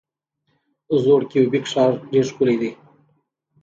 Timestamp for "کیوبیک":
1.31-1.65